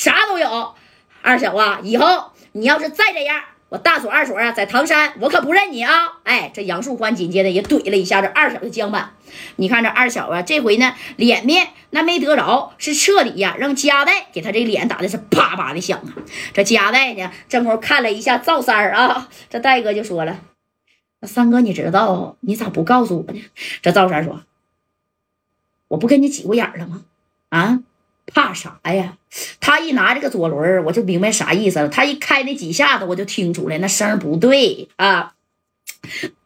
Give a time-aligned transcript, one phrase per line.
[0.00, 0.74] 啥都有。
[1.20, 6.20] 二小啊，以后你要是再这样，我大锁二锁啊，在唐山我可不认你啊！
[6.24, 9.10] 哎，这杨树宽紧接着也怼了一下这二小的缰板。
[9.56, 16.16] 你看这二小啊，这回呢脸面那没得着，是彻底呀让加代给他这脸打的是啪啪的响啊。
[16.54, 20.40] 这加代呢，正好看了一下赵三儿啊，这戴哥就说了
[21.20, 23.42] ：“那三哥你知道，你咋不告诉我呢？”
[23.82, 24.40] 这赵三说
[25.88, 27.02] ：“我不跟你挤过眼了吗？
[27.50, 27.80] 啊？”
[28.32, 29.16] 怕啥呀？
[29.70, 31.88] 他一拿这个左轮，我就明白啥意思了。
[31.88, 35.34] 他一开那几下子，我就听出来那声不对啊！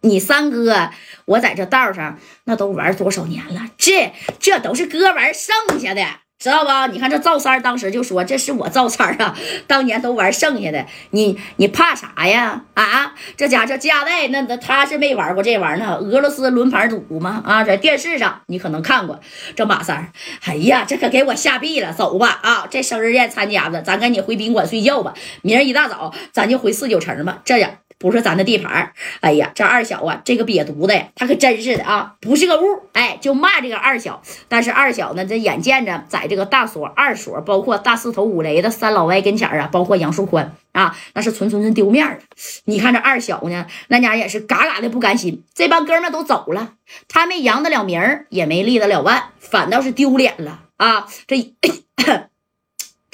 [0.03, 0.91] 你三哥，
[1.25, 3.71] 我在这道上那都玩多少年了？
[3.79, 6.05] 这这都是哥玩剩下的。
[6.45, 6.87] 知道吧？
[6.89, 9.35] 你看这赵三当时就说：“这是我赵三啊，
[9.67, 12.65] 当年都玩剩下的，你你怕啥呀？
[12.75, 17.43] 啊，这家这加代那那他是没玩过这玩意儿，俄罗斯轮盘赌吗？
[17.47, 19.19] 啊，在电视上你可能看过
[19.57, 20.13] 这马三
[20.45, 21.95] 哎呀，这可给我吓毙了！
[21.95, 25.15] 走吧，啊，这生日宴参加了，咱赶紧回宾馆睡觉吧。
[25.41, 27.41] 明儿一大早咱就回四九城吧。
[27.47, 27.84] 这样。
[28.05, 34.21] 不是咱的地盘哎呀，这二小啊，这个瘪犊子呀，他可真是的啊，不是个物，哎，就骂这个二小。
[34.47, 42.19] 但是二小呢，这眼见着在这个大锁、二锁，包括大四头五雷的三老歪跟前啊，包括杨树宽啊，那是纯纯是丢面了。
[42.67, 45.43] 你看这二小呢，那家也是嘎嘎的不甘心。
[45.55, 46.75] 这帮哥们都走了，
[47.09, 51.07] 他没扬得了名儿，也没立得了腕，反倒是丢脸了啊！
[51.27, 51.55] 这。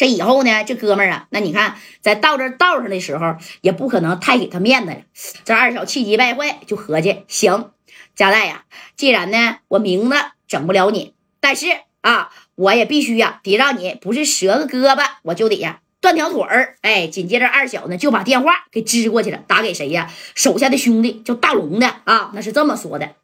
[0.00, 5.02] 这以后呢，这哥们儿啊，那你看在到这道上的时候，也不可能太给他面子了。
[5.44, 7.72] 这二小气急败坏，就合计：行，
[8.16, 8.64] 加代呀，
[8.96, 10.16] 既然呢我名字
[10.48, 11.66] 整不了你，但是
[12.00, 16.78] 啊，我也必须呀，得让你不是折个胳膊，我就得呀断条腿儿。
[16.80, 20.10] 哎，紧接着二小呢就把电话给支过去了，打给谁呀？
[20.34, 23.16] 手下的兄弟叫大龙的啊，那是这么说的：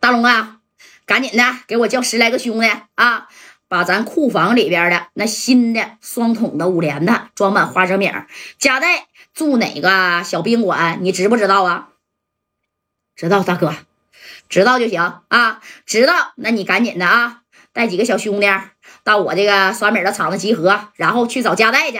[0.00, 0.62] 大龙啊，
[1.04, 3.28] 赶紧的给我叫十来个兄弟啊！
[3.68, 8.12] 把咱库房里边的那新的双桶的五连的装满花生米，
[8.58, 10.98] 加代住哪个小宾馆？
[11.00, 11.88] 你知不知道啊？
[13.16, 13.74] 知道，大哥，
[14.48, 15.60] 知道就行啊。
[15.84, 17.40] 知道，那你赶紧的啊，
[17.72, 18.46] 带几个小兄弟
[19.02, 21.98] 到我这个刷米的厂子集合，然后去找加代去。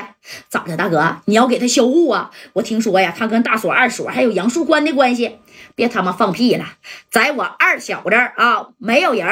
[0.49, 1.17] 咋的，大哥？
[1.25, 2.31] 你要给他销户啊？
[2.53, 5.41] 我听说呀，他跟大锁、二锁还有杨树关的关系。
[5.75, 6.65] 别他妈放屁了，
[7.11, 9.27] 在我二小这啊，没有人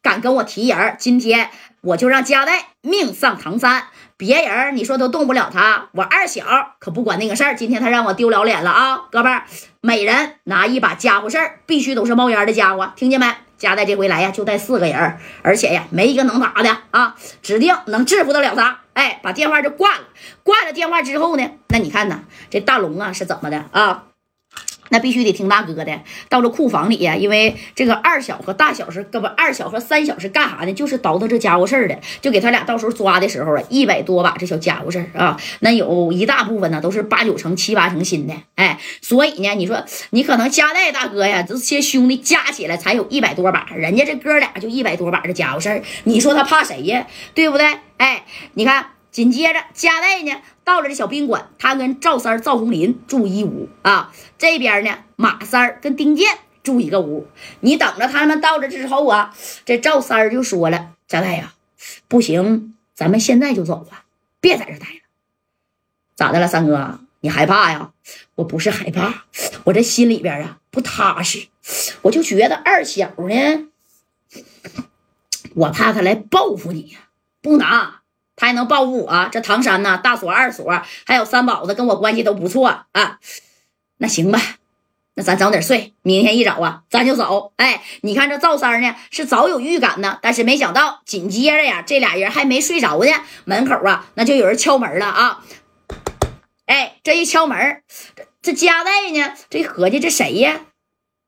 [0.00, 0.96] 敢跟我提人。
[0.98, 1.50] 今天。
[1.82, 3.84] 我就让加代命丧唐山，
[4.16, 6.44] 别人你说都动不了他，我二小
[6.78, 7.54] 可不管那个事儿。
[7.54, 9.44] 今天他让我丢了脸了啊，哥们儿，
[9.80, 13.34] 每人拿一把家伙事儿，必须都是冒烟的家伙，听见没？
[13.56, 18.80] 加代这回来呀，就带四个人，而且呀，没一个能打的啊，指定能制服得了他。
[18.92, 20.04] 哎，把电话就挂了。
[20.42, 22.24] 挂了电话之后呢，那你看呢？
[22.50, 24.04] 这大龙啊是怎么的啊？
[24.90, 26.00] 那必须得听大哥的。
[26.28, 30.72] 到了库房里呀，因为这个二小和大小是，不二小和三小是干啥的？
[30.72, 31.98] 就是倒腾这家伙事儿的。
[32.20, 38.34] 就给他俩到时候抓的时候啊，一百多把这小家伙事儿啊，那有一大部分呢都是八九成、七八成新的。
[38.56, 47.06] 哎，所以呢，你说你可能加代大哥呀，这些兄弟加起来才有一百多把，人家这哥俩就一百多把这家伙事儿，你说他怕谁呀？
[47.32, 47.78] 对不对？
[47.96, 48.24] 哎，
[48.54, 48.86] 你看。
[49.10, 50.30] 紧接着，加代呢
[50.70, 54.12] 到了这小宾馆，他跟赵三、赵红林住一屋啊。
[54.38, 57.26] 这边呢，马三跟丁健住一个屋。
[57.58, 61.54] 你等着他们到了之后啊，这赵三就说了：“加代呀，
[62.06, 64.04] 不行，咱们现在就走吧，
[64.40, 65.00] 别在这待了。
[66.14, 67.00] 咋的了，三哥？
[67.18, 67.90] 你害怕呀？
[68.36, 69.24] 我不是害怕，
[69.64, 71.48] 我这心里边啊不踏实。
[72.02, 73.66] 我就觉得二小呢，
[75.56, 77.08] 我怕他来报复你呀，
[77.42, 77.99] 不拿。”
[78.40, 79.28] 他还能报复我？
[79.30, 83.18] 这唐山呢，大锁、二锁还有三宝子跟我关系都不错啊。
[83.98, 84.40] 那行吧，
[85.14, 87.52] 那咱早点睡，明天一早啊，咱就走。
[87.56, 93.12] 哎，你看这赵三呢，是早有预感呢，但是没想到紧接着呀，这俩人还没睡着呢，
[93.44, 95.44] 门口啊，那就有人敲门了啊。
[96.64, 97.82] 哎，这一敲门，
[98.16, 100.62] 这这加代呢，这合计这谁呀？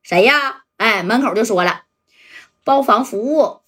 [0.02, 0.62] 谁呀？
[0.78, 1.82] 哎，门口就说了，
[2.64, 3.60] 包房服务，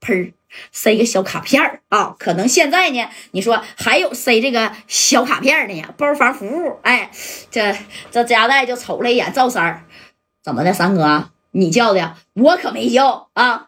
[0.00, 0.32] 喷。
[0.72, 5.92] 塞个小卡片啊，可能现在呢，你说还有塞这个小卡片的呀？
[5.98, 7.10] 包房服务，哎，
[7.50, 7.76] 这
[8.10, 9.84] 这家代就瞅了一眼赵三儿，
[10.42, 13.67] 怎么的，三哥，你叫的，我可没叫啊。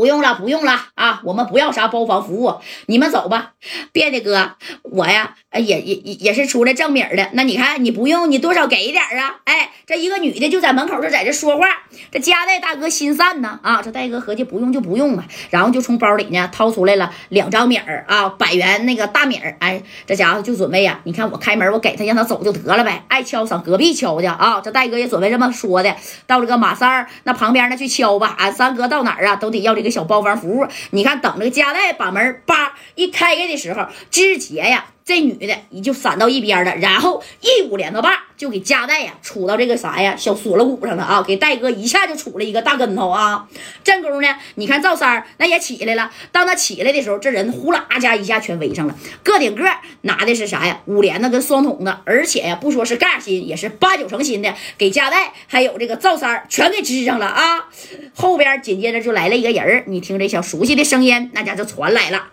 [0.00, 1.20] 不用了，不用了啊！
[1.24, 2.54] 我们不要啥包房服务，
[2.86, 3.52] 你们走吧。
[3.92, 7.28] 别的哥，我呀，也也也也是出来挣米的。
[7.34, 9.40] 那你看，你不用，你多少给一点啊？
[9.44, 11.66] 哎，这一个女的就在门口就在这说话。
[12.10, 13.82] 这加代大哥心散呢啊！
[13.82, 19.58] 这戴哥合计不用就不用吧，然后就从包里呢掏出来了两张米儿啊，百元那个大米儿。
[19.60, 23.04] 哎，这家伙就准备呀，你看我开门，我给他让他走就得了呗。
[23.08, 24.62] 爱敲上隔壁敲去啊！
[24.64, 25.94] 这戴哥也准备这么说的。
[26.26, 28.34] 到这个马三儿那旁边呢去敲吧。
[28.38, 29.89] 俺三哥到哪儿啊，都得要这个。
[29.90, 30.66] 小包房服务。
[30.90, 34.86] 你看，等这个加代把门叭一开开的时候，之杰呀。
[35.02, 43.46] 这女的你就闪到一边了，然后一捂脸的把就给夹带呀杵到这个啥呀小锁了骨上了啊，给戴哥一下就杵了一个大跟头啊。
[43.84, 49.62] 正宫呢，你看赵三那也起来了，当他起来的时候，这人呼啦家一下全围上了，个顶个
[50.00, 50.80] 拿的是啥呀？
[50.86, 57.66] 五连的跟双筒的，而且呀不说是盖心，也是八九成新的，给夹带还有这个赵三全给支上了啊。
[58.14, 62.28] 后边紧接着就来了一个人你听这小熟悉的声音，那家就传来了，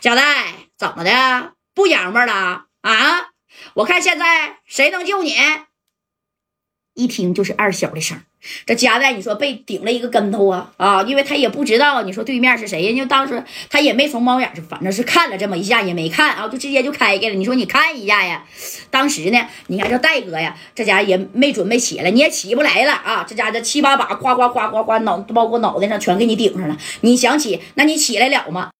[0.00, 0.22] 夹带
[0.78, 1.54] 怎么的？
[1.74, 3.29] 不洋巴了啊！
[3.74, 5.34] 我看现在谁能救你？
[6.94, 8.20] 一听就是二小的声
[8.66, 11.02] 这夹代你说被顶了一个跟头啊啊！
[11.02, 17.34] 因为他也不知道你说对面是谁，因为当时他也没从猫眼，反正是看了这么一下也没看啊，就直接就开开了。
[17.34, 18.44] 你说你看一下呀？
[18.90, 23.24] 当时呢，你看这戴哥呀，这家也没准备起来，你也起不来了啊！
[23.28, 28.68] 这家这七八把夸夸夸夸夸脑，包括脑袋上全给你顶上了，你想起那你起来了吗？